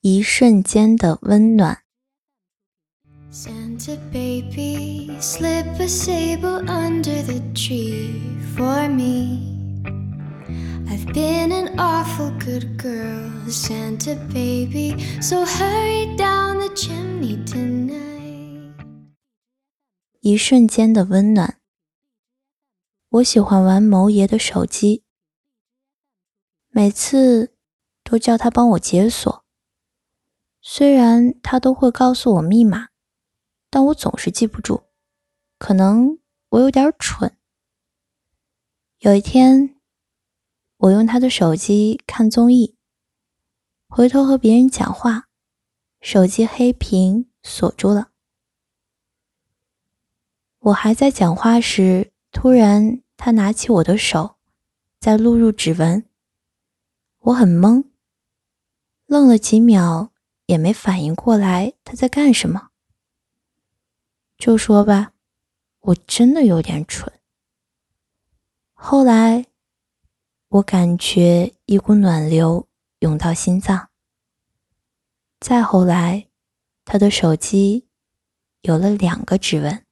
[0.00, 1.82] 一瞬间的温暖。
[3.32, 8.14] Santa baby, slip a sable under the tree
[8.54, 9.56] for me.
[10.86, 17.98] I've been an awful good girl, Santa baby, so hurry down the chimney tonight.
[20.20, 21.58] 一瞬间的温暖。
[23.08, 25.02] 我喜欢玩某爷的手机，
[26.68, 27.52] 每次
[28.04, 29.44] 都叫他帮我解锁。
[30.70, 32.88] 虽然他都会告诉我密码，
[33.70, 34.82] 但我总是记不住。
[35.58, 36.18] 可能
[36.50, 37.34] 我有点蠢。
[38.98, 39.80] 有一天，
[40.76, 42.76] 我用他的手机看综艺，
[43.88, 45.30] 回头和别人讲话，
[46.02, 48.10] 手机黑屏锁住了。
[50.58, 54.36] 我还在讲话时，突然他拿起我的手，
[55.00, 56.04] 在录入指纹。
[57.20, 57.86] 我很懵，
[59.06, 60.12] 愣了几秒，
[60.48, 62.68] 也没反应过来他在干什么。
[64.38, 65.12] 就说吧
[65.80, 67.12] 我真的有点蠢。
[68.72, 69.44] 后来
[70.48, 72.66] 我感觉一股暖流
[73.00, 73.88] 涌到心脏。
[75.38, 76.26] 再后来
[76.84, 77.86] 他的手机
[78.62, 79.84] 有了两个指纹。